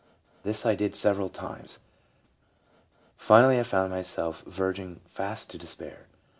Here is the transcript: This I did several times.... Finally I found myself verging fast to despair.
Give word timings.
This 0.41 0.65
I 0.65 0.73
did 0.73 0.95
several 0.95 1.29
times.... 1.29 1.77
Finally 3.17 3.59
I 3.59 3.63
found 3.63 3.91
myself 3.91 4.41
verging 4.47 4.99
fast 5.07 5.51
to 5.51 5.59
despair. 5.59 6.07